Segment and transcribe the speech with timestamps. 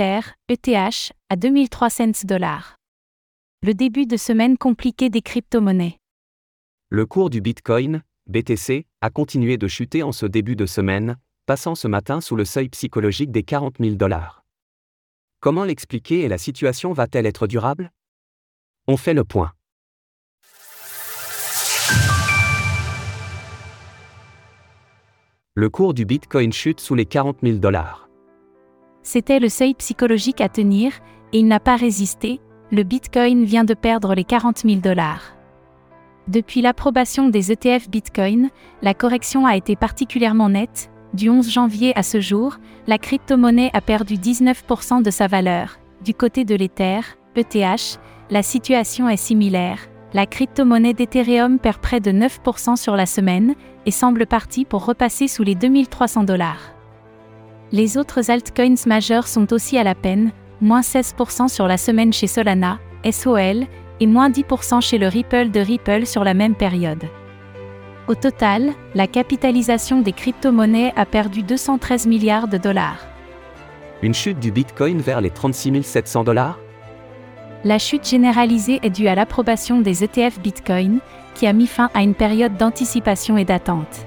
[0.00, 2.76] ETH, à 2300 dollars.
[3.62, 5.98] Le début de semaine compliqué des crypto-monnaies.
[6.88, 11.74] Le cours du Bitcoin, BTC, a continué de chuter en ce début de semaine, passant
[11.74, 14.44] ce matin sous le seuil psychologique des 40 000 dollars.
[15.40, 17.92] Comment l'expliquer et la situation va-t-elle être durable?
[18.86, 19.52] On fait le point.
[25.54, 28.03] Le cours du Bitcoin chute sous les 40 000 dollars.
[29.04, 30.92] C'était le seuil psychologique à tenir,
[31.34, 32.40] et il n'a pas résisté,
[32.72, 35.36] le Bitcoin vient de perdre les 40 000 dollars.
[36.26, 38.48] Depuis l'approbation des ETF Bitcoin,
[38.80, 40.90] la correction a été particulièrement nette.
[41.12, 45.78] Du 11 janvier à ce jour, la crypto-monnaie a perdu 19% de sa valeur.
[46.02, 47.00] Du côté de l'Ether,
[47.36, 49.80] ETH, la situation est similaire.
[50.14, 55.28] La crypto-monnaie d'Ethereum perd près de 9% sur la semaine et semble partie pour repasser
[55.28, 56.73] sous les 2300 dollars.
[57.74, 60.30] Les autres altcoins majeurs sont aussi à la peine,
[60.60, 62.78] moins 16% sur la semaine chez Solana,
[63.10, 63.66] SOL,
[63.98, 67.02] et moins 10% chez le Ripple de Ripple sur la même période.
[68.06, 73.08] Au total, la capitalisation des crypto-monnaies a perdu 213 milliards de dollars.
[74.02, 76.60] Une chute du Bitcoin vers les 36 700 dollars?
[77.64, 81.00] La chute généralisée est due à l'approbation des ETF Bitcoin,
[81.34, 84.06] qui a mis fin à une période d'anticipation et d'attente.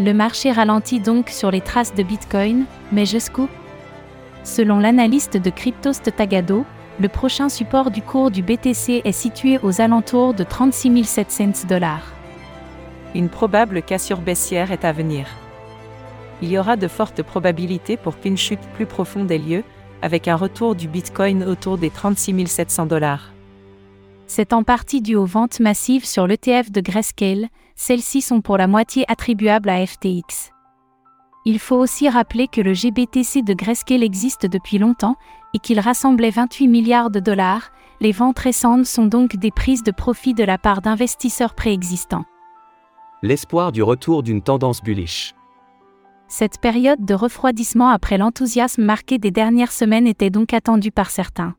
[0.00, 3.50] Le marché ralentit donc sur les traces de Bitcoin, mais jusqu'où?
[4.44, 6.64] Selon l'analyste de Cryptost Tagado,
[6.98, 12.14] le prochain support du cours du BTC est situé aux alentours de 36 700 dollars.
[13.14, 15.26] Une probable cassure baissière est à venir.
[16.40, 19.64] Il y aura de fortes probabilités pour qu'une chute plus profonde ait lieu,
[20.00, 23.32] avec un retour du Bitcoin autour des 36 700 dollars.
[24.26, 27.48] C'est en partie dû aux ventes massives sur l'ETF de Grayscale,
[27.80, 30.52] celles-ci sont pour la moitié attribuables à FTX.
[31.46, 35.16] Il faut aussi rappeler que le GBTC de Grayscale existe depuis longtemps
[35.54, 39.92] et qu'il rassemblait 28 milliards de dollars, les ventes récentes sont donc des prises de
[39.92, 42.26] profit de la part d'investisseurs préexistants.
[43.22, 45.34] L'espoir du retour d'une tendance bullish.
[46.28, 51.54] Cette période de refroidissement après l'enthousiasme marqué des dernières semaines était donc attendue par certains.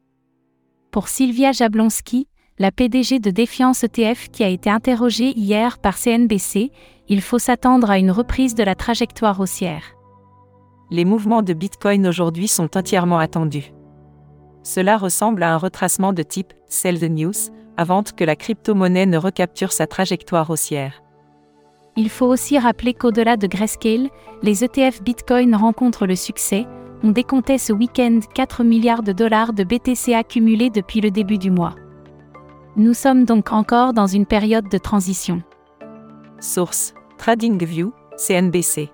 [0.92, 2.28] Pour Sylvia Jablonski,
[2.60, 6.72] la PDG de Défiance ETF qui a été interrogée hier par CNBC,
[7.08, 9.96] il faut s'attendre à une reprise de la trajectoire haussière.
[10.92, 13.74] Les mouvements de Bitcoin aujourd'hui sont entièrement attendus.
[14.64, 19.18] Cela ressemble à un retracement de type Sell the News, avant que la crypto-monnaie ne
[19.18, 21.02] recapture sa trajectoire haussière.
[21.98, 24.10] Il faut aussi rappeler qu'au-delà de Grayscale,
[24.44, 26.68] les ETF Bitcoin rencontrent le succès.
[27.04, 31.50] On décomptait ce week-end 4 milliards de dollars de BTC accumulés depuis le début du
[31.50, 31.76] mois.
[32.78, 35.44] Nous sommes donc encore dans une période de transition.
[36.40, 38.90] Source TradingView, CNBC.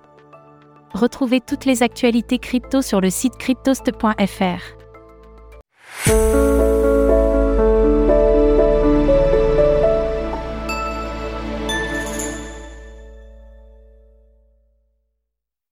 [0.95, 4.63] Retrouvez toutes les actualités crypto sur le site cryptost.fr.